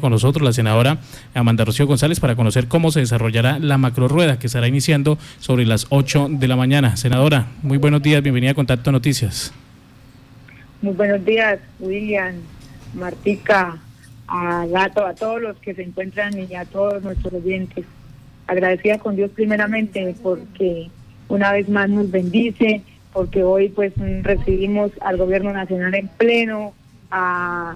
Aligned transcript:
con 0.00 0.12
nosotros 0.12 0.44
la 0.44 0.52
senadora 0.52 0.98
Amanda 1.34 1.64
Rocío 1.64 1.84
González 1.88 2.20
para 2.20 2.36
conocer 2.36 2.68
cómo 2.68 2.92
se 2.92 3.00
desarrollará 3.00 3.58
la 3.58 3.78
macro-rueda 3.78 4.38
que 4.38 4.46
estará 4.46 4.68
iniciando 4.68 5.18
sobre 5.40 5.66
las 5.66 5.88
8 5.88 6.28
de 6.30 6.46
la 6.46 6.54
mañana. 6.54 6.96
Senadora, 6.96 7.48
muy 7.64 7.78
buenos 7.78 8.00
días, 8.00 8.22
bienvenida 8.22 8.52
a 8.52 8.54
Contacto 8.54 8.92
Noticias. 8.92 9.52
Muy 10.82 10.94
buenos 10.94 11.24
días, 11.24 11.58
William, 11.80 12.36
Martica, 12.94 13.76
a 14.28 14.66
Gato, 14.66 15.04
a 15.04 15.14
todos 15.14 15.42
los 15.42 15.56
que 15.56 15.74
se 15.74 15.82
encuentran 15.82 16.32
y 16.48 16.54
a 16.54 16.64
todos 16.64 17.02
nuestros 17.02 17.32
oyentes. 17.32 17.84
Agradecida 18.46 18.98
con 18.98 19.16
Dios 19.16 19.32
primeramente 19.32 20.14
porque 20.22 20.92
una 21.26 21.50
vez 21.50 21.68
más 21.68 21.90
nos 21.90 22.08
bendice, 22.08 22.82
porque 23.12 23.42
hoy 23.42 23.70
pues 23.70 23.94
recibimos 24.22 24.92
al 25.00 25.16
gobierno 25.16 25.52
nacional 25.52 25.92
en 25.96 26.06
pleno, 26.06 26.72
a 27.10 27.74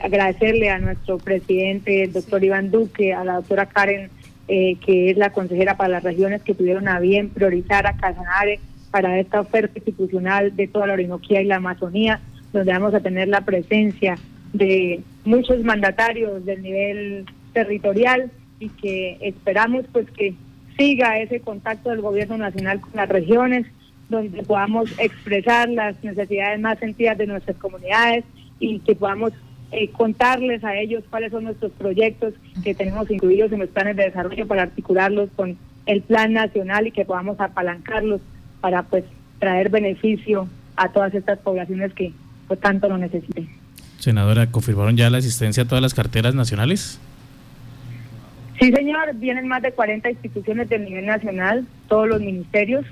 agradecerle 0.00 0.70
a 0.70 0.78
nuestro 0.78 1.18
presidente, 1.18 2.04
el 2.04 2.12
doctor 2.12 2.42
Iván 2.44 2.70
Duque, 2.70 3.12
a 3.12 3.24
la 3.24 3.34
doctora 3.34 3.66
Karen, 3.66 4.10
eh, 4.48 4.76
que 4.84 5.10
es 5.10 5.16
la 5.16 5.30
consejera 5.30 5.76
para 5.76 5.88
las 5.88 6.04
regiones 6.04 6.42
que 6.42 6.54
tuvieron 6.54 6.88
a 6.88 7.00
bien 7.00 7.30
priorizar 7.30 7.86
a 7.86 7.96
Casanare 7.96 8.60
para 8.90 9.18
esta 9.18 9.40
oferta 9.40 9.78
institucional 9.78 10.54
de 10.54 10.68
toda 10.68 10.86
la 10.86 10.92
Orinoquía 10.92 11.40
y 11.40 11.46
la 11.46 11.56
Amazonía, 11.56 12.20
donde 12.52 12.72
vamos 12.72 12.94
a 12.94 13.00
tener 13.00 13.28
la 13.28 13.40
presencia 13.40 14.16
de 14.52 15.00
muchos 15.24 15.64
mandatarios 15.64 16.44
del 16.44 16.62
nivel 16.62 17.26
territorial 17.52 18.30
y 18.60 18.68
que 18.68 19.18
esperamos 19.20 19.86
pues 19.92 20.10
que 20.10 20.34
siga 20.76 21.18
ese 21.18 21.40
contacto 21.40 21.90
del 21.90 22.02
gobierno 22.02 22.36
nacional 22.36 22.80
con 22.80 22.92
las 22.94 23.08
regiones, 23.08 23.66
donde 24.08 24.42
podamos 24.42 24.90
expresar 24.98 25.68
las 25.68 26.02
necesidades 26.04 26.60
más 26.60 26.78
sentidas 26.78 27.16
de 27.18 27.26
nuestras 27.26 27.56
comunidades 27.56 28.24
y 28.60 28.80
que 28.80 28.94
podamos 28.94 29.32
eh, 29.72 29.90
contarles 29.90 30.62
a 30.64 30.76
ellos 30.76 31.04
cuáles 31.10 31.32
son 31.32 31.44
nuestros 31.44 31.72
proyectos 31.72 32.34
que 32.62 32.74
tenemos 32.74 33.10
incluidos 33.10 33.50
en 33.52 33.60
los 33.60 33.68
planes 33.68 33.96
de 33.96 34.04
desarrollo 34.04 34.46
para 34.46 34.62
articularlos 34.62 35.30
con 35.34 35.56
el 35.86 36.02
plan 36.02 36.32
nacional 36.32 36.86
y 36.86 36.92
que 36.92 37.04
podamos 37.04 37.40
apalancarlos 37.40 38.20
para 38.60 38.82
pues 38.84 39.04
traer 39.38 39.70
beneficio 39.70 40.48
a 40.76 40.88
todas 40.90 41.14
estas 41.14 41.38
poblaciones 41.38 41.92
que 41.92 42.12
pues 42.46 42.60
tanto 42.60 42.88
lo 42.88 42.98
necesiten. 42.98 43.48
Senadora, 43.98 44.50
¿confirmaron 44.50 44.96
ya 44.96 45.10
la 45.10 45.18
asistencia 45.18 45.62
a 45.62 45.66
todas 45.66 45.82
las 45.82 45.94
carteras 45.94 46.34
nacionales? 46.34 47.00
Sí, 48.60 48.70
señor, 48.70 49.14
vienen 49.16 49.48
más 49.48 49.62
de 49.62 49.72
40 49.72 50.10
instituciones 50.10 50.68
del 50.68 50.84
nivel 50.84 51.06
nacional, 51.06 51.66
todos 51.88 52.08
los 52.08 52.20
ministerios, 52.20 52.84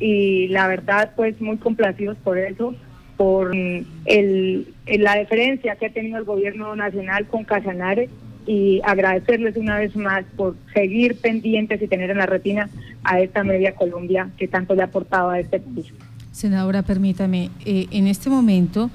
y 0.00 0.48
la 0.48 0.66
verdad, 0.66 1.12
pues 1.14 1.40
muy 1.40 1.58
complacidos 1.58 2.16
por 2.24 2.38
eso 2.38 2.74
por 3.20 3.54
el, 3.54 4.74
la 4.86 5.14
deferencia 5.14 5.76
que 5.76 5.84
ha 5.84 5.92
tenido 5.92 6.16
el 6.16 6.24
gobierno 6.24 6.74
nacional 6.74 7.26
con 7.26 7.44
Casanare 7.44 8.08
y 8.46 8.80
agradecerles 8.82 9.58
una 9.58 9.76
vez 9.76 9.94
más 9.94 10.24
por 10.38 10.56
seguir 10.72 11.20
pendientes 11.20 11.82
y 11.82 11.86
tener 11.86 12.08
en 12.08 12.16
la 12.16 12.24
retina 12.24 12.70
a 13.04 13.20
esta 13.20 13.44
media 13.44 13.74
Colombia 13.74 14.30
que 14.38 14.48
tanto 14.48 14.74
le 14.74 14.80
ha 14.80 14.86
aportado 14.86 15.28
a 15.28 15.38
este 15.38 15.60
país. 15.60 15.88
Senadora, 16.32 16.80
permítame, 16.80 17.50
eh, 17.66 17.88
en 17.90 18.06
este 18.06 18.30
momento 18.30 18.88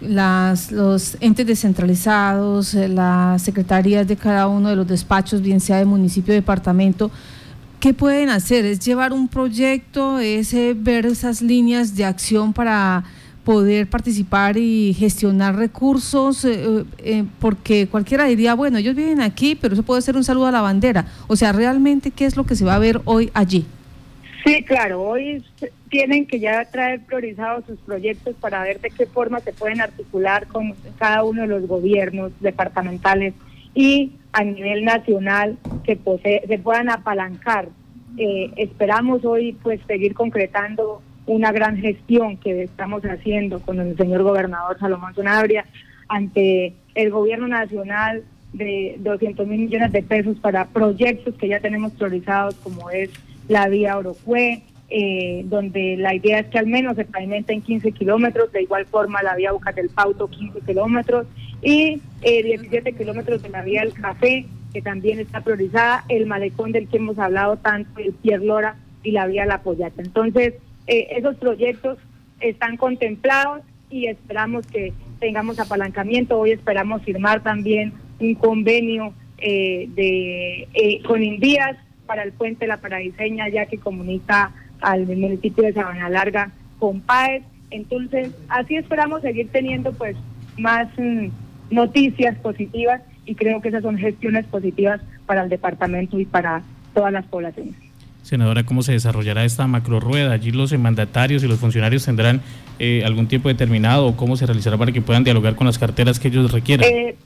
las, 0.00 0.72
los 0.72 1.18
entes 1.20 1.46
descentralizados, 1.46 2.72
eh, 2.72 2.88
las 2.88 3.42
secretarías 3.42 4.08
de 4.08 4.16
cada 4.16 4.48
uno 4.48 4.70
de 4.70 4.76
los 4.76 4.88
despachos, 4.88 5.42
bien 5.42 5.60
sea 5.60 5.76
de 5.76 5.84
municipio 5.84 6.32
o 6.32 6.34
departamento, 6.34 7.10
¿qué 7.80 7.92
pueden 7.92 8.30
hacer? 8.30 8.64
¿Es 8.64 8.80
llevar 8.80 9.12
un 9.12 9.28
proyecto? 9.28 10.20
¿Es 10.20 10.54
eh, 10.54 10.74
ver 10.74 11.04
esas 11.04 11.42
líneas 11.42 11.94
de 11.94 12.06
acción 12.06 12.54
para 12.54 13.04
poder 13.44 13.88
participar 13.88 14.56
y 14.56 14.94
gestionar 14.94 15.56
recursos, 15.56 16.44
eh, 16.44 16.52
eh, 16.54 16.84
eh, 16.98 17.24
porque 17.40 17.88
cualquiera 17.88 18.24
diría, 18.24 18.54
bueno, 18.54 18.78
ellos 18.78 18.94
viven 18.94 19.20
aquí, 19.20 19.56
pero 19.60 19.74
eso 19.74 19.82
puede 19.82 20.02
ser 20.02 20.16
un 20.16 20.24
saludo 20.24 20.46
a 20.46 20.52
la 20.52 20.60
bandera. 20.60 21.06
O 21.26 21.36
sea, 21.36 21.52
realmente, 21.52 22.10
¿qué 22.10 22.24
es 22.24 22.36
lo 22.36 22.44
que 22.44 22.54
se 22.54 22.64
va 22.64 22.74
a 22.74 22.78
ver 22.78 23.00
hoy 23.04 23.30
allí? 23.34 23.66
Sí, 24.44 24.62
claro, 24.64 25.02
hoy 25.02 25.44
tienen 25.88 26.26
que 26.26 26.40
ya 26.40 26.64
traer 26.64 27.00
priorizados 27.04 27.64
sus 27.66 27.78
proyectos 27.80 28.34
para 28.40 28.62
ver 28.62 28.80
de 28.80 28.90
qué 28.90 29.06
forma 29.06 29.40
se 29.40 29.52
pueden 29.52 29.80
articular 29.80 30.46
con 30.46 30.74
cada 30.98 31.22
uno 31.22 31.42
de 31.42 31.48
los 31.48 31.66
gobiernos 31.66 32.32
departamentales 32.40 33.34
y 33.74 34.12
a 34.32 34.42
nivel 34.42 34.84
nacional 34.84 35.58
que 35.84 35.98
se 36.48 36.58
puedan 36.58 36.90
apalancar. 36.90 37.68
esperamos 38.56 39.24
hoy 39.24 39.56
pues 39.62 39.80
seguir 39.86 40.14
concretando 40.14 41.02
una 41.26 41.52
gran 41.52 41.76
gestión 41.76 42.36
que 42.36 42.64
estamos 42.64 43.02
haciendo 43.04 43.60
con 43.60 43.80
el 43.80 43.96
señor 43.96 44.22
gobernador 44.22 44.78
Salomón 44.78 45.14
Zonabria 45.14 45.64
ante 46.08 46.74
el 46.94 47.10
gobierno 47.10 47.48
nacional 47.48 48.24
de 48.52 48.96
200 48.98 49.46
mil 49.46 49.60
millones 49.60 49.92
de 49.92 50.02
pesos 50.02 50.36
para 50.38 50.66
proyectos 50.66 51.34
que 51.36 51.48
ya 51.48 51.60
tenemos 51.60 51.92
priorizados 51.92 52.54
como 52.56 52.90
es 52.90 53.10
la 53.48 53.68
vía 53.68 53.96
Orocue, 53.96 54.62
eh, 54.90 55.42
donde 55.46 55.96
la 55.96 56.14
idea 56.14 56.40
es 56.40 56.48
que 56.48 56.58
al 56.58 56.66
menos 56.66 56.96
se 56.96 57.06
en 57.14 57.62
15 57.62 57.92
kilómetros, 57.92 58.52
de 58.52 58.62
igual 58.62 58.84
forma 58.86 59.22
la 59.22 59.34
vía 59.36 59.52
Buca 59.52 59.72
del 59.72 59.88
Pauto 59.88 60.28
15 60.28 60.60
kilómetros 60.60 61.26
y 61.62 62.00
eh, 62.20 62.42
17 62.42 62.92
kilómetros 62.92 63.42
de 63.42 63.48
la 63.48 63.62
vía 63.62 63.82
El 63.82 63.94
Café, 63.94 64.44
que 64.72 64.82
también 64.82 65.18
está 65.18 65.40
priorizada, 65.40 66.04
el 66.08 66.26
malecón 66.26 66.72
del 66.72 66.88
que 66.88 66.98
hemos 66.98 67.18
hablado 67.18 67.56
tanto, 67.56 68.00
el 68.00 68.12
Pier 68.12 68.42
Lora 68.42 68.76
y 69.02 69.12
la 69.12 69.26
vía 69.26 69.46
La 69.46 69.62
Pollata. 69.62 70.02
Entonces, 70.02 70.54
eh, 70.86 71.08
esos 71.16 71.36
proyectos 71.36 71.98
están 72.40 72.76
contemplados 72.76 73.62
y 73.90 74.06
esperamos 74.06 74.66
que 74.66 74.92
tengamos 75.20 75.58
apalancamiento. 75.60 76.38
Hoy 76.38 76.52
esperamos 76.52 77.02
firmar 77.02 77.42
también 77.42 77.92
un 78.18 78.34
convenio 78.34 79.14
eh, 79.38 79.88
de 79.94 80.68
eh, 80.74 81.02
con 81.02 81.22
Indías 81.22 81.76
para 82.06 82.22
el 82.22 82.32
puente 82.32 82.66
La 82.66 82.80
Paradiseña, 82.80 83.48
ya 83.48 83.66
que 83.66 83.78
comunica 83.78 84.52
al 84.80 85.06
municipio 85.06 85.64
de 85.64 85.72
Sabana 85.72 86.08
Larga 86.08 86.50
con 86.78 87.00
PAES. 87.00 87.44
Entonces, 87.70 88.30
así 88.48 88.76
esperamos 88.76 89.22
seguir 89.22 89.48
teniendo 89.50 89.92
pues 89.92 90.16
más 90.58 90.88
mm, 90.98 91.28
noticias 91.70 92.36
positivas 92.38 93.02
y 93.24 93.34
creo 93.34 93.60
que 93.60 93.68
esas 93.68 93.82
son 93.82 93.96
gestiones 93.96 94.46
positivas 94.46 95.00
para 95.26 95.42
el 95.42 95.48
departamento 95.48 96.18
y 96.18 96.24
para 96.24 96.62
todas 96.94 97.12
las 97.12 97.24
poblaciones. 97.26 97.91
Senadora, 98.22 98.64
¿cómo 98.64 98.82
se 98.82 98.92
desarrollará 98.92 99.44
esta 99.44 99.66
macro 99.66 100.00
rueda? 100.00 100.32
Allí 100.32 100.52
los 100.52 100.76
mandatarios 100.78 101.42
y 101.42 101.48
los 101.48 101.58
funcionarios 101.58 102.04
tendrán 102.04 102.40
eh, 102.78 103.02
algún 103.04 103.26
tiempo 103.26 103.48
determinado 103.48 104.06
o 104.06 104.16
cómo 104.16 104.36
se 104.36 104.46
realizará 104.46 104.78
para 104.78 104.92
que 104.92 105.02
puedan 105.02 105.24
dialogar 105.24 105.56
con 105.56 105.66
las 105.66 105.78
carteras 105.78 106.20
que 106.20 106.28
ellos 106.28 106.52
requieran. 106.52 106.88
Eh, 106.88 107.16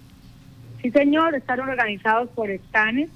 sí, 0.83 0.91
señor, 0.91 1.35
están 1.35 1.61
organizados 1.61 2.31
por 2.31 2.51
estanes 2.51 3.11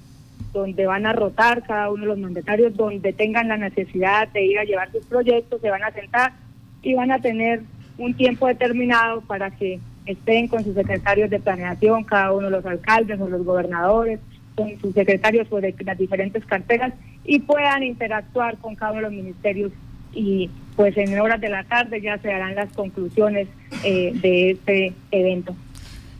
donde 0.53 0.85
van 0.85 1.05
a 1.05 1.13
rotar 1.13 1.63
cada 1.63 1.89
uno 1.89 2.01
de 2.01 2.07
los 2.07 2.17
mandatarios, 2.17 2.75
donde 2.75 3.13
tengan 3.13 3.47
la 3.47 3.57
necesidad 3.57 4.27
de 4.29 4.43
ir 4.43 4.59
a 4.59 4.63
llevar 4.63 4.91
sus 4.91 5.05
proyectos, 5.05 5.61
se 5.61 5.69
van 5.69 5.83
a 5.83 5.91
sentar 5.91 6.33
y 6.81 6.93
van 6.93 7.11
a 7.11 7.19
tener 7.19 7.61
un 7.97 8.13
tiempo 8.13 8.47
determinado 8.47 9.21
para 9.21 9.51
que 9.51 9.79
estén 10.05 10.47
con 10.47 10.63
sus 10.63 10.75
secretarios 10.75 11.29
de 11.29 11.39
planeación, 11.39 12.03
cada 12.03 12.33
uno 12.33 12.47
de 12.47 12.51
los 12.51 12.65
alcaldes 12.65 13.19
o 13.19 13.29
los 13.29 13.45
gobernadores, 13.45 14.19
con 14.55 14.77
sus 14.81 14.93
secretarios 14.93 15.49
de 15.49 15.75
las 15.85 15.97
diferentes 15.97 16.45
carteras 16.45 16.93
y 17.25 17.39
puedan 17.39 17.83
interactuar 17.83 18.57
con 18.57 18.75
cada 18.75 18.93
uno 18.93 19.01
de 19.01 19.07
los 19.07 19.13
ministerios 19.13 19.71
y 20.13 20.49
pues 20.75 20.97
en 20.97 21.19
horas 21.19 21.39
de 21.39 21.49
la 21.49 21.63
tarde 21.63 22.01
ya 22.01 22.17
se 22.17 22.31
harán 22.31 22.55
las 22.55 22.71
conclusiones 22.73 23.47
eh, 23.83 24.11
de 24.15 24.51
este 24.51 24.93
evento. 25.11 25.55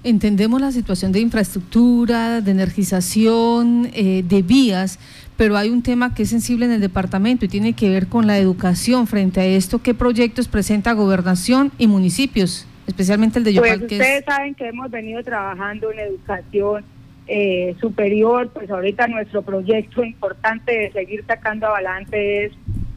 Entendemos 0.03 0.59
la 0.59 0.71
situación 0.71 1.11
de 1.11 1.19
infraestructura, 1.19 2.41
de 2.41 2.51
energización, 2.51 3.89
eh, 3.93 4.23
de 4.27 4.41
vías, 4.41 4.99
pero 5.37 5.57
hay 5.57 5.69
un 5.69 5.83
tema 5.83 6.15
que 6.15 6.23
es 6.23 6.29
sensible 6.29 6.65
en 6.65 6.71
el 6.71 6.81
departamento 6.81 7.45
y 7.45 7.47
tiene 7.47 7.73
que 7.73 7.89
ver 7.89 8.07
con 8.07 8.25
la 8.25 8.39
educación 8.39 9.05
frente 9.05 9.41
a 9.41 9.45
esto. 9.45 9.79
¿Qué 9.79 9.93
proyectos 9.93 10.47
presenta 10.47 10.93
gobernación 10.93 11.71
y 11.77 11.87
municipios, 11.87 12.67
especialmente 12.87 13.37
el 13.39 13.45
de 13.45 13.53
Yopal? 13.53 13.79
Pues 13.79 13.91
ustedes 13.91 14.25
saben 14.25 14.55
que 14.55 14.69
hemos 14.69 14.89
venido 14.89 15.23
trabajando 15.23 15.91
en 15.91 15.99
educación 15.99 16.83
eh, 17.33 17.75
superior, 17.79 18.49
pues 18.49 18.69
ahorita 18.69 19.07
nuestro 19.07 19.41
proyecto 19.41 20.03
importante 20.03 20.77
de 20.77 20.91
seguir 20.91 21.23
sacando 21.25 21.67
adelante 21.67 22.43
es 22.43 22.51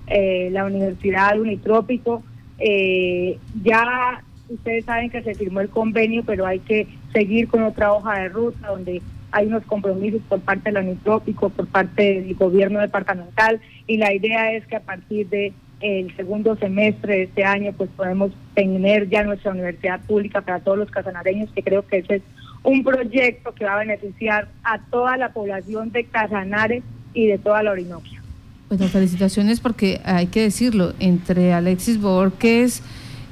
eh, 0.09 0.49
la 0.51 0.65
Universidad 0.65 1.39
Unitrópico. 1.39 2.21
Eh, 2.59 3.39
ya 3.63 4.25
ustedes 4.49 4.87
saben 4.87 5.11
que 5.11 5.23
se 5.23 5.37
firmó 5.37 5.61
el 5.61 5.69
convenio, 5.69 6.25
pero 6.27 6.47
hay 6.47 6.59
que 6.59 6.89
seguir 7.13 7.47
con 7.47 7.63
otra 7.63 7.93
hoja 7.93 8.19
de 8.19 8.29
ruta 8.29 8.71
donde 8.71 9.03
hay 9.31 9.47
unos 9.47 9.65
compromisos 9.67 10.21
por 10.29 10.41
parte 10.41 10.73
del 10.73 10.85
Unitrópico, 10.85 11.51
por 11.51 11.69
parte 11.69 12.23
del 12.23 12.35
gobierno 12.35 12.81
departamental 12.81 13.61
y 13.87 13.99
la 13.99 14.13
idea 14.13 14.53
es 14.53 14.67
que 14.67 14.75
a 14.75 14.81
partir 14.81 15.29
de 15.29 15.53
el 15.79 16.15
segundo 16.17 16.57
semestre 16.57 17.19
de 17.19 17.23
este 17.25 17.45
año 17.45 17.73
pues 17.73 17.89
podemos 17.97 18.33
tener 18.55 19.09
ya 19.09 19.23
nuestra 19.23 19.53
universidad 19.53 20.01
pública 20.01 20.41
para 20.41 20.59
todos 20.59 20.79
los 20.79 20.91
casanareños, 20.91 21.53
que 21.53 21.63
creo 21.63 21.87
que 21.87 21.99
ese 21.99 22.17
es 22.17 22.23
un 22.65 22.83
proyecto 22.83 23.55
que 23.55 23.65
va 23.65 23.75
a 23.75 23.79
beneficiar 23.79 24.49
a 24.65 24.79
toda 24.79 25.17
la 25.17 25.33
población 25.33 25.93
de 25.93 26.05
Casanare 26.05 26.83
y 27.13 27.27
de 27.27 27.39
toda 27.39 27.63
la 27.63 27.71
Orinoquia. 27.71 28.23
Bueno, 28.69 28.89
felicitaciones 28.89 29.61
porque 29.61 30.01
hay 30.05 30.27
que 30.27 30.41
decirlo, 30.41 30.95
entre 30.99 31.53
Alexis 31.53 32.01
Borges, 32.01 32.83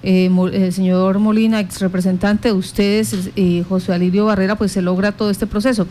eh, 0.02 0.30
el 0.52 0.72
señor 0.72 1.18
Molina, 1.18 1.60
ex 1.60 1.80
representante 1.80 2.48
de 2.48 2.54
ustedes, 2.54 3.30
y 3.34 3.64
José 3.68 3.94
Alirio 3.94 4.26
Barrera, 4.26 4.56
pues 4.56 4.72
se 4.72 4.82
logra 4.82 5.12
todo 5.12 5.30
este 5.30 5.46
proceso. 5.46 5.86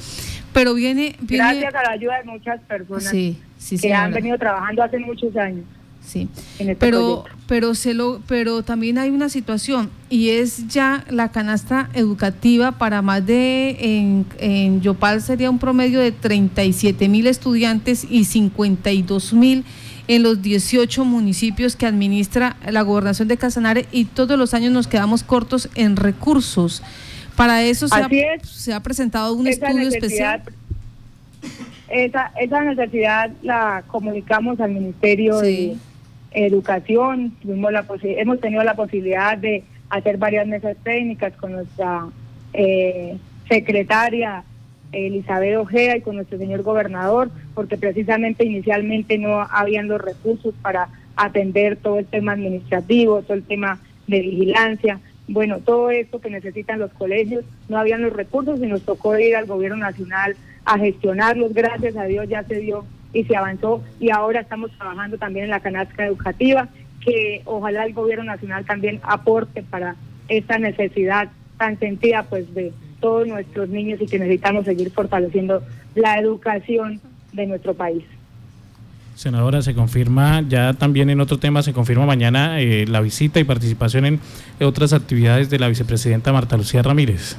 Pero 0.53 0.73
viene, 0.73 1.15
Gracias 1.21 1.73
a 1.73 1.83
la 1.83 1.91
ayuda 1.91 2.17
de 2.19 2.25
muchas 2.25 2.61
personas 2.61 3.11
que 3.11 3.93
han 3.93 4.13
venido 4.13 4.37
trabajando 4.37 4.83
hace 4.83 4.99
muchos 4.99 5.35
años. 5.35 5.65
Sí, 6.05 6.27
este 6.59 6.75
pero, 6.75 7.25
pero, 7.47 7.75
se 7.75 7.93
lo, 7.93 8.21
pero 8.27 8.63
también 8.63 8.97
hay 8.97 9.11
una 9.11 9.29
situación 9.29 9.89
y 10.09 10.29
es 10.29 10.67
ya 10.67 11.05
la 11.09 11.31
canasta 11.31 11.89
educativa 11.93 12.73
para 12.73 13.01
más 13.01 13.25
de, 13.25 13.77
en, 13.79 14.25
en 14.39 14.81
Yopal 14.81 15.21
sería 15.21 15.49
un 15.49 15.59
promedio 15.59 15.99
de 15.99 16.11
37 16.11 17.07
mil 17.07 17.27
estudiantes 17.27 18.05
y 18.09 18.25
52 18.25 19.33
mil 19.33 19.63
en 20.07 20.23
los 20.23 20.41
18 20.41 21.05
municipios 21.05 21.75
que 21.75 21.85
administra 21.85 22.57
la 22.67 22.81
gobernación 22.81 23.27
de 23.27 23.37
Casanare 23.37 23.85
y 23.91 24.05
todos 24.05 24.37
los 24.37 24.53
años 24.53 24.73
nos 24.73 24.87
quedamos 24.87 25.23
cortos 25.23 25.69
en 25.75 25.95
recursos. 25.95 26.83
Para 27.35 27.63
eso 27.63 27.87
se, 27.87 27.95
ha, 27.95 28.09
se 28.43 28.73
ha, 28.73 28.81
presentado 28.81 29.33
un 29.33 29.47
estudio 29.47 29.87
especial. 29.87 30.43
Esa, 31.89 32.31
esa 32.39 32.61
necesidad 32.61 33.31
la 33.41 33.83
comunicamos 33.87 34.59
al 34.59 34.71
Ministerio 34.71 35.39
de 35.39 35.77
Educación, 36.31 37.35
la 37.43 37.85
hemos 38.03 38.39
tenido 38.39 38.63
la 38.63 38.75
posibilidad 38.75 39.37
de 39.37 39.63
hacer 39.89 40.17
varias 40.17 40.47
mesas 40.47 40.77
técnicas 40.83 41.33
con 41.33 41.51
nuestra 41.51 42.07
eh, 42.53 43.17
secretaria 43.49 44.43
Elizabeth 44.91 45.57
Ojea 45.57 45.97
y 45.97 46.01
con 46.01 46.15
nuestro 46.15 46.37
señor 46.37 46.63
gobernador, 46.63 47.31
porque 47.53 47.77
precisamente 47.77 48.45
inicialmente 48.45 49.17
no 49.17 49.41
habían 49.41 49.87
los 49.87 50.01
recursos 50.01 50.53
para 50.61 50.89
atender 51.15 51.77
todo 51.77 51.99
el 51.99 52.05
tema 52.05 52.33
administrativo, 52.33 53.21
todo 53.21 53.35
el 53.35 53.43
tema 53.43 53.79
de 54.07 54.21
vigilancia, 54.21 54.99
bueno, 55.27 55.59
todo 55.59 55.91
esto 55.91 56.19
que 56.19 56.29
necesitan 56.29 56.79
los 56.79 56.91
colegios, 56.91 57.45
no 57.69 57.77
habían 57.77 58.01
los 58.01 58.13
recursos 58.13 58.61
y 58.61 58.67
nos 58.67 58.81
tocó 58.81 59.17
ir 59.17 59.35
al 59.35 59.45
gobierno 59.45 59.77
nacional 59.77 60.35
a 60.65 60.77
gestionarlos, 60.77 61.53
gracias 61.53 61.95
a 61.95 62.03
Dios 62.05 62.27
ya 62.27 62.43
se 62.43 62.55
dio 62.55 62.85
y 63.13 63.23
se 63.23 63.35
avanzó 63.35 63.81
y 63.99 64.09
ahora 64.09 64.41
estamos 64.41 64.71
trabajando 64.71 65.17
también 65.17 65.45
en 65.45 65.51
la 65.51 65.59
canasta 65.59 66.05
educativa, 66.05 66.69
que 67.03 67.41
ojalá 67.45 67.85
el 67.85 67.93
gobierno 67.93 68.25
nacional 68.25 68.65
también 68.65 68.99
aporte 69.03 69.63
para 69.63 69.95
esta 70.27 70.57
necesidad 70.57 71.29
tan 71.57 71.77
sentida 71.79 72.23
pues 72.23 72.53
de 72.53 72.71
todos 72.99 73.27
nuestros 73.27 73.69
niños 73.69 73.99
y 74.01 74.05
que 74.05 74.19
necesitamos 74.19 74.65
seguir 74.65 74.91
fortaleciendo 74.91 75.61
la 75.95 76.19
educación 76.19 77.01
de 77.33 77.47
nuestro 77.47 77.73
país. 77.73 78.03
Senadora, 79.15 79.61
se 79.61 79.75
confirma 79.75 80.41
ya 80.47 80.73
también 80.73 81.09
en 81.09 81.19
otro 81.19 81.37
tema, 81.37 81.61
se 81.61 81.73
confirma 81.73 82.05
mañana 82.05 82.59
eh, 82.61 82.85
la 82.87 83.01
visita 83.01 83.39
y 83.39 83.43
participación 83.43 84.05
en 84.05 84.19
otras 84.61 84.93
actividades 84.93 85.49
de 85.49 85.59
la 85.59 85.67
vicepresidenta 85.67 86.31
Marta 86.31 86.57
Lucía 86.57 86.81
Ramírez. 86.81 87.35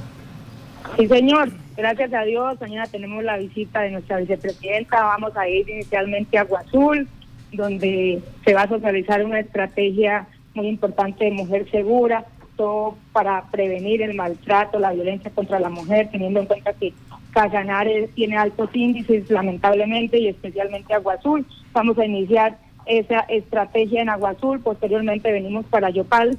Sí, 0.97 1.09
señor. 1.09 1.51
Gracias 1.75 2.13
a 2.13 2.23
Dios, 2.23 2.61
mañana 2.61 2.87
tenemos 2.87 3.25
la 3.25 3.39
visita 3.39 3.81
de 3.81 3.93
nuestra 3.93 4.19
vicepresidenta. 4.19 5.03
Vamos 5.03 5.35
a 5.37 5.49
ir 5.49 5.69
inicialmente 5.69 6.37
a 6.37 6.43
Agua 6.43 6.61
Azul, 6.61 7.09
donde 7.51 8.21
se 8.45 8.55
va 8.55 8.63
a 8.63 8.69
socializar 8.69 9.25
una 9.25 9.41
estrategia 9.41 10.27
muy 10.55 10.67
importante 10.67 11.25
de 11.25 11.31
mujer 11.31 11.71
segura, 11.71 12.27
todo 12.57 12.99
para 13.13 13.51
prevenir 13.51 14.03
el 14.03 14.15
maltrato, 14.15 14.79
la 14.79 14.93
violencia 14.93 15.31
contra 15.31 15.59
la 15.59 15.71
mujer, 15.71 16.11
teniendo 16.13 16.41
en 16.41 16.47
cuenta 16.47 16.75
que 16.75 16.93
Casanare 17.33 18.09
tiene 18.09 18.37
altos 18.37 18.69
índices, 18.75 19.31
lamentablemente, 19.31 20.19
y 20.19 20.29
especialmente 20.29 20.93
Agua 20.93 21.15
Azul. 21.15 21.47
Vamos 21.73 21.99
a 21.99 22.05
iniciar 22.05 22.59
esa 22.85 23.21
estrategia 23.21 24.03
en 24.03 24.11
Agua 24.11 24.31
Azul, 24.31 24.61
posteriormente 24.61 25.33
venimos 25.33 25.65
para 25.67 25.89
Yopal. 25.89 26.37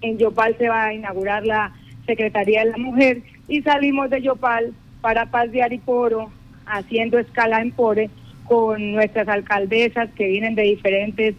En 0.00 0.18
Yopal 0.18 0.56
se 0.58 0.68
va 0.68 0.86
a 0.86 0.94
inaugurar 0.94 1.46
la 1.46 1.72
Secretaría 2.06 2.64
de 2.64 2.70
la 2.72 2.78
Mujer 2.78 3.22
y 3.50 3.62
salimos 3.62 4.08
de 4.08 4.22
Yopal 4.22 4.72
para 5.00 5.26
Paz 5.26 5.50
de 5.50 5.60
Ariporo, 5.60 6.30
haciendo 6.66 7.18
escala 7.18 7.60
en 7.60 7.72
Pore 7.72 8.08
con 8.44 8.92
nuestras 8.92 9.26
alcaldesas 9.28 10.08
que 10.12 10.28
vienen 10.28 10.54
de 10.54 10.62
diferentes 10.62 11.34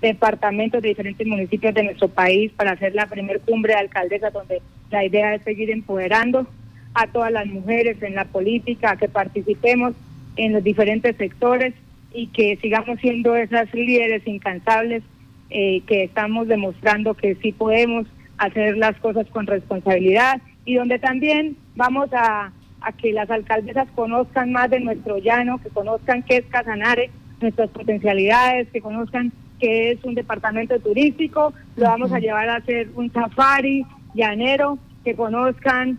departamentos, 0.00 0.80
de 0.80 0.88
diferentes 0.88 1.26
municipios 1.26 1.74
de 1.74 1.82
nuestro 1.82 2.08
país 2.08 2.50
para 2.52 2.72
hacer 2.72 2.94
la 2.94 3.06
primer 3.06 3.40
cumbre 3.40 3.74
de 3.74 3.80
alcaldesas 3.80 4.32
donde 4.32 4.62
la 4.90 5.04
idea 5.04 5.34
es 5.34 5.42
seguir 5.42 5.70
empoderando 5.70 6.46
a 6.94 7.06
todas 7.08 7.30
las 7.30 7.46
mujeres 7.46 8.02
en 8.02 8.14
la 8.14 8.24
política, 8.24 8.96
que 8.96 9.08
participemos 9.08 9.92
en 10.36 10.54
los 10.54 10.64
diferentes 10.64 11.14
sectores 11.16 11.74
y 12.14 12.28
que 12.28 12.56
sigamos 12.56 12.98
siendo 13.00 13.36
esas 13.36 13.72
líderes 13.74 14.26
incansables 14.26 15.02
eh, 15.50 15.82
que 15.86 16.04
estamos 16.04 16.48
demostrando 16.48 17.12
que 17.12 17.34
sí 17.34 17.52
podemos 17.52 18.06
hacer 18.38 18.78
las 18.78 18.96
cosas 18.96 19.26
con 19.26 19.46
responsabilidad 19.46 20.40
y 20.64 20.74
donde 20.74 20.98
también 20.98 21.56
vamos 21.76 22.10
a, 22.12 22.52
a 22.80 22.92
que 22.92 23.12
las 23.12 23.30
alcaldesas 23.30 23.88
conozcan 23.94 24.52
más 24.52 24.70
de 24.70 24.80
nuestro 24.80 25.18
llano, 25.18 25.58
que 25.62 25.70
conozcan 25.70 26.22
qué 26.22 26.38
es 26.38 26.46
Casanare, 26.46 27.10
nuestras 27.40 27.70
potencialidades, 27.70 28.68
que 28.70 28.80
conozcan 28.80 29.32
qué 29.58 29.92
es 29.92 30.04
un 30.04 30.14
departamento 30.14 30.78
turístico, 30.80 31.52
lo 31.76 31.84
vamos 31.84 32.12
a 32.12 32.18
llevar 32.18 32.48
a 32.48 32.56
hacer 32.56 32.88
un 32.94 33.12
safari 33.12 33.84
llanero, 34.14 34.78
que 35.04 35.14
conozcan 35.14 35.98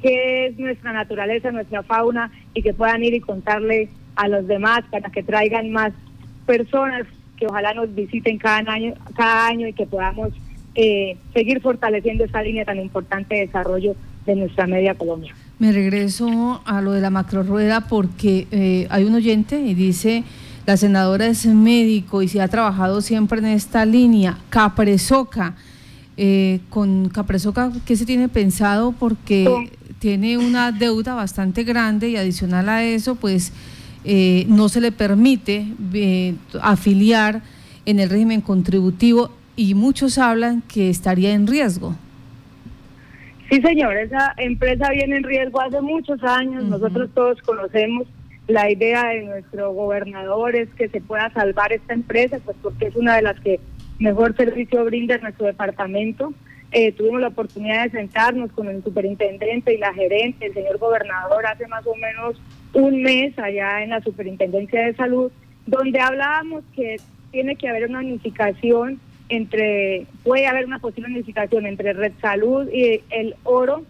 qué 0.00 0.46
es 0.46 0.58
nuestra 0.58 0.92
naturaleza, 0.92 1.52
nuestra 1.52 1.82
fauna 1.82 2.30
y 2.54 2.62
que 2.62 2.74
puedan 2.74 3.04
ir 3.04 3.14
y 3.14 3.20
contarle 3.20 3.88
a 4.16 4.28
los 4.28 4.46
demás 4.46 4.82
para 4.90 5.10
que 5.10 5.22
traigan 5.22 5.70
más 5.70 5.92
personas 6.46 7.06
que 7.36 7.46
ojalá 7.46 7.72
nos 7.74 7.94
visiten 7.94 8.38
cada 8.38 8.58
año, 8.72 8.94
cada 9.16 9.46
año 9.46 9.66
y 9.68 9.72
que 9.72 9.86
podamos 9.86 10.30
eh, 10.74 11.16
seguir 11.34 11.60
fortaleciendo 11.60 12.24
esa 12.24 12.42
línea 12.42 12.64
tan 12.64 12.78
importante 12.80 13.34
de 13.34 13.46
desarrollo 13.46 13.94
de 14.26 14.36
nuestra 14.36 14.66
media 14.66 14.94
Colombia. 14.94 15.34
Me 15.58 15.72
regreso 15.72 16.62
a 16.64 16.80
lo 16.80 16.92
de 16.92 17.00
la 17.00 17.10
macro 17.10 17.42
rueda 17.42 17.82
porque 17.88 18.46
eh, 18.50 18.86
hay 18.90 19.04
un 19.04 19.14
oyente 19.14 19.60
y 19.60 19.74
dice, 19.74 20.24
la 20.66 20.76
senadora 20.76 21.26
es 21.26 21.46
médico 21.46 22.22
y 22.22 22.28
se 22.28 22.40
ha 22.40 22.48
trabajado 22.48 23.00
siempre 23.00 23.38
en 23.40 23.46
esta 23.46 23.84
línea, 23.84 24.38
Capresoca. 24.50 25.54
Eh, 26.18 26.60
con 26.68 27.08
Capresoca, 27.08 27.72
¿qué 27.86 27.96
se 27.96 28.04
tiene 28.04 28.28
pensado? 28.28 28.92
Porque 28.92 29.70
tiene 29.98 30.36
una 30.36 30.72
deuda 30.72 31.14
bastante 31.14 31.64
grande 31.64 32.10
y 32.10 32.16
adicional 32.16 32.68
a 32.68 32.84
eso, 32.84 33.14
pues 33.14 33.52
eh, 34.04 34.44
no 34.48 34.68
se 34.68 34.80
le 34.80 34.90
permite 34.90 35.64
eh, 35.94 36.34
afiliar 36.60 37.42
en 37.86 38.00
el 38.00 38.10
régimen 38.10 38.40
contributivo 38.40 39.30
y 39.56 39.74
muchos 39.74 40.18
hablan 40.18 40.62
que 40.62 40.90
estaría 40.90 41.32
en 41.32 41.46
riesgo. 41.46 41.94
Sí, 43.50 43.60
señor, 43.60 43.96
esa 43.96 44.32
empresa 44.38 44.90
viene 44.90 45.18
en 45.18 45.24
riesgo 45.24 45.60
hace 45.60 45.80
muchos 45.80 46.22
años, 46.22 46.64
nosotros 46.64 47.10
todos 47.14 47.40
conocemos 47.42 48.06
la 48.48 48.70
idea 48.70 49.08
de 49.08 49.22
nuestro 49.22 49.72
gobernador 49.72 50.56
es 50.56 50.68
que 50.70 50.88
se 50.88 51.00
pueda 51.00 51.30
salvar 51.32 51.72
esta 51.72 51.94
empresa, 51.94 52.38
pues 52.44 52.56
porque 52.62 52.86
es 52.86 52.96
una 52.96 53.16
de 53.16 53.22
las 53.22 53.38
que 53.40 53.60
mejor 53.98 54.36
servicio 54.36 54.84
brinda 54.84 55.14
en 55.14 55.22
nuestro 55.22 55.46
departamento. 55.46 56.34
Eh, 56.72 56.92
tuvimos 56.92 57.20
la 57.20 57.28
oportunidad 57.28 57.84
de 57.84 57.90
sentarnos 57.90 58.50
con 58.52 58.68
el 58.68 58.82
superintendente 58.82 59.74
y 59.74 59.78
la 59.78 59.92
gerente, 59.92 60.46
el 60.46 60.54
señor 60.54 60.78
gobernador, 60.78 61.46
hace 61.46 61.66
más 61.68 61.86
o 61.86 61.94
menos 61.94 62.40
un 62.72 63.02
mes 63.02 63.38
allá 63.38 63.82
en 63.82 63.90
la 63.90 64.00
Superintendencia 64.00 64.86
de 64.86 64.94
Salud, 64.94 65.30
donde 65.66 66.00
hablábamos 66.00 66.64
que 66.74 66.96
tiene 67.30 67.56
que 67.56 67.68
haber 67.68 67.88
una 67.88 68.00
unificación 68.00 68.98
entre, 69.32 70.06
puede 70.24 70.46
haber 70.46 70.66
una 70.66 70.78
posible 70.78 71.08
unificación 71.08 71.64
entre 71.64 71.94
Red 71.94 72.12
Salud 72.20 72.68
y 72.70 73.00
el 73.08 73.34
oro 73.44 73.82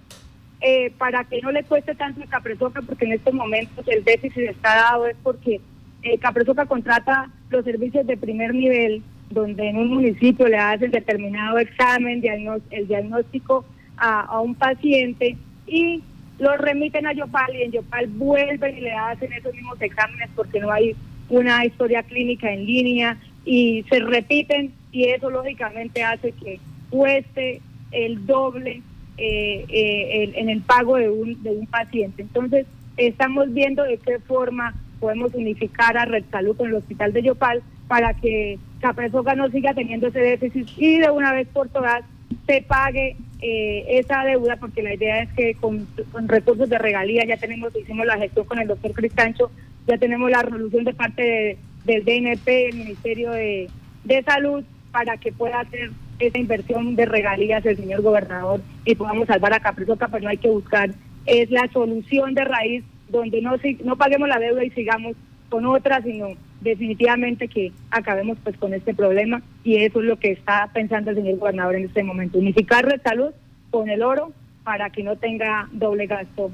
eh, 0.60 0.92
para 0.96 1.24
que 1.24 1.42
no 1.42 1.50
le 1.50 1.64
cueste 1.64 1.96
tanto 1.96 2.22
a 2.22 2.26
Capresoca, 2.26 2.80
porque 2.82 3.06
en 3.06 3.14
estos 3.14 3.34
momentos 3.34 3.84
el 3.88 4.04
déficit 4.04 4.50
está 4.50 4.76
dado, 4.76 5.08
es 5.08 5.16
porque 5.20 5.60
eh, 6.04 6.18
Capresoca 6.18 6.66
contrata 6.66 7.28
los 7.50 7.64
servicios 7.64 8.06
de 8.06 8.16
primer 8.16 8.54
nivel, 8.54 9.02
donde 9.30 9.68
en 9.68 9.78
un 9.78 9.88
municipio 9.88 10.46
le 10.46 10.58
hacen 10.58 10.92
determinado 10.92 11.58
examen, 11.58 12.22
el 12.70 12.86
diagnóstico 12.86 13.64
a, 13.96 14.40
un 14.40 14.54
paciente 14.54 15.36
y 15.66 16.02
lo 16.38 16.56
remiten 16.56 17.06
a 17.06 17.12
Yopal 17.12 17.56
y 17.56 17.62
en 17.62 17.72
Yopal 17.72 18.06
vuelven 18.06 18.78
y 18.78 18.80
le 18.82 18.92
hacen 18.92 19.32
esos 19.32 19.52
mismos 19.54 19.80
exámenes 19.80 20.28
porque 20.36 20.60
no 20.60 20.70
hay 20.70 20.94
una 21.28 21.64
historia 21.64 22.04
clínica 22.04 22.52
en 22.52 22.64
línea 22.64 23.16
y 23.44 23.84
se 23.88 23.98
repiten 23.98 24.72
y 24.92 25.08
eso 25.08 25.30
lógicamente 25.30 26.04
hace 26.04 26.32
que 26.32 26.60
cueste 26.90 27.60
el 27.90 28.26
doble 28.26 28.82
eh, 29.16 29.64
eh, 29.68 30.32
en 30.34 30.48
el 30.50 30.60
pago 30.60 30.96
de 30.96 31.08
un, 31.08 31.42
de 31.42 31.50
un 31.50 31.66
paciente. 31.66 32.22
Entonces, 32.22 32.66
estamos 32.96 33.52
viendo 33.52 33.82
de 33.82 33.98
qué 33.98 34.18
forma 34.20 34.74
podemos 35.00 35.34
unificar 35.34 35.96
a 35.96 36.04
Red 36.04 36.24
Salud 36.30 36.56
con 36.56 36.68
el 36.68 36.74
Hospital 36.74 37.12
de 37.12 37.22
Yopal 37.22 37.62
para 37.88 38.14
que 38.14 38.58
Capresoca 38.80 39.34
no 39.34 39.50
siga 39.50 39.74
teniendo 39.74 40.08
ese 40.08 40.20
déficit 40.20 40.68
y 40.76 40.98
de 40.98 41.10
una 41.10 41.32
vez 41.32 41.48
por 41.48 41.68
todas 41.68 42.04
se 42.46 42.62
pague 42.62 43.16
eh, 43.40 43.84
esa 43.98 44.24
deuda, 44.24 44.56
porque 44.56 44.82
la 44.82 44.94
idea 44.94 45.22
es 45.22 45.32
que 45.32 45.54
con, 45.54 45.86
recursos 46.26 46.68
de 46.68 46.78
regalía 46.78 47.24
ya 47.26 47.36
tenemos, 47.36 47.74
hicimos 47.76 48.06
la 48.06 48.18
gestión 48.18 48.46
con 48.46 48.58
el 48.60 48.68
doctor 48.68 48.92
Cristancho, 48.92 49.50
ya 49.86 49.98
tenemos 49.98 50.30
la 50.30 50.42
resolución 50.42 50.84
de 50.84 50.94
parte 50.94 51.58
del 51.84 52.04
DNP, 52.04 52.46
del 52.46 52.76
Ministerio 52.76 53.32
de, 53.32 53.68
de 54.04 54.22
Salud, 54.22 54.64
para 54.92 55.16
que 55.16 55.32
pueda 55.32 55.64
ser 55.70 55.90
esa 56.18 56.38
inversión 56.38 56.94
de 56.94 57.06
regalías 57.06 57.64
del 57.64 57.76
señor 57.76 58.02
gobernador 58.02 58.60
y 58.84 58.94
podamos 58.94 59.26
salvar 59.26 59.54
a 59.54 59.60
Caprizoca, 59.60 60.08
pero 60.08 60.24
no 60.24 60.30
hay 60.30 60.36
que 60.36 60.50
buscar 60.50 60.90
es 61.26 61.50
la 61.50 61.68
solución 61.72 62.34
de 62.34 62.44
raíz 62.44 62.84
donde 63.08 63.40
no 63.42 63.52
no 63.84 63.96
paguemos 63.96 64.28
la 64.28 64.38
deuda 64.38 64.64
y 64.64 64.70
sigamos 64.70 65.14
con 65.48 65.66
otra, 65.66 66.02
sino 66.02 66.28
definitivamente 66.62 67.48
que 67.48 67.72
acabemos 67.90 68.38
pues 68.42 68.56
con 68.56 68.72
este 68.72 68.94
problema 68.94 69.42
y 69.64 69.76
eso 69.76 70.00
es 70.00 70.06
lo 70.06 70.18
que 70.18 70.32
está 70.32 70.70
pensando 70.72 71.10
el 71.10 71.16
señor 71.16 71.38
gobernador 71.38 71.76
en 71.76 71.84
este 71.84 72.02
momento, 72.02 72.38
unificar 72.38 72.86
la 72.86 72.98
salud 72.98 73.32
con 73.70 73.90
el 73.90 74.02
oro 74.02 74.32
para 74.64 74.90
que 74.90 75.02
no 75.02 75.16
tenga 75.16 75.68
doble 75.72 76.06
gasto. 76.06 76.50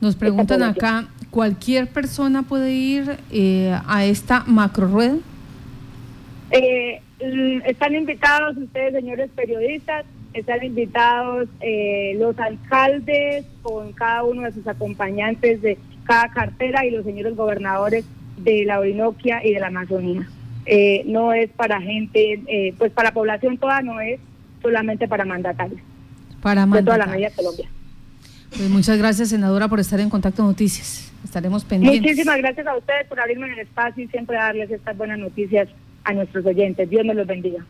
Nos 0.00 0.14
preguntan 0.14 0.62
acá, 0.62 1.08
¿cualquier 1.30 1.88
persona 1.88 2.44
puede 2.44 2.72
ir 2.72 3.18
eh, 3.32 3.76
a 3.86 4.04
esta 4.04 4.44
macro 4.46 4.86
rueda? 4.86 5.16
Eh, 6.50 7.02
están 7.20 7.94
invitados 7.94 8.56
ustedes, 8.56 8.92
señores 8.92 9.30
periodistas, 9.34 10.04
están 10.34 10.64
invitados 10.64 11.48
eh, 11.60 12.14
los 12.18 12.38
alcaldes 12.38 13.44
con 13.62 13.92
cada 13.92 14.24
uno 14.24 14.42
de 14.42 14.52
sus 14.52 14.66
acompañantes 14.66 15.60
de 15.62 15.78
cada 16.04 16.28
cartera 16.30 16.86
y 16.86 16.90
los 16.90 17.04
señores 17.04 17.34
gobernadores 17.34 18.04
de 18.36 18.64
la 18.64 18.78
Orinoquia 18.78 19.44
y 19.44 19.54
de 19.54 19.60
la 19.60 19.68
Amazonía. 19.68 20.28
Eh, 20.66 21.02
no 21.06 21.32
es 21.32 21.50
para 21.50 21.80
gente, 21.80 22.42
eh, 22.46 22.74
pues 22.78 22.92
para 22.92 23.12
población 23.12 23.58
toda, 23.58 23.80
no 23.82 24.00
es 24.00 24.20
solamente 24.62 25.08
para 25.08 25.24
mandatarios. 25.24 25.80
Para 26.42 26.66
mandatarios. 26.66 26.84
De 26.84 26.84
toda 26.84 26.98
la 26.98 27.06
media 27.06 27.30
Colombia. 27.34 27.68
Pues 28.50 28.68
muchas 28.70 28.98
gracias, 28.98 29.30
senadora, 29.30 29.68
por 29.68 29.80
estar 29.80 29.98
en 30.00 30.08
Contacto 30.08 30.42
Noticias. 30.42 31.12
Estaremos 31.24 31.64
pendientes. 31.64 32.00
Muchísimas 32.00 32.38
gracias 32.38 32.66
a 32.66 32.76
ustedes 32.76 33.06
por 33.08 33.20
abrirme 33.20 33.52
el 33.52 33.58
espacio 33.58 34.04
y 34.04 34.08
siempre 34.08 34.36
darles 34.36 34.70
estas 34.70 34.96
buenas 34.96 35.18
noticias 35.18 35.68
a 36.08 36.14
nuestros 36.14 36.46
oyentes. 36.46 36.88
Dios 36.88 37.04
me 37.04 37.14
los 37.14 37.26
bendiga. 37.26 37.66